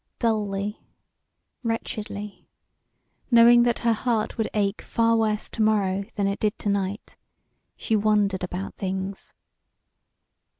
Dully, 0.17 0.79
wretchedly 1.61 2.47
knowing 3.29 3.61
that 3.61 3.77
her 3.85 3.93
heart 3.93 4.35
would 4.35 4.49
ache 4.55 4.81
far 4.81 5.15
worse 5.15 5.47
to 5.49 5.61
morrow 5.61 6.05
than 6.15 6.25
it 6.25 6.39
did 6.39 6.57
to 6.57 6.69
night 6.69 7.17
she 7.77 7.95
wondered 7.95 8.43
about 8.43 8.73
things. 8.73 9.35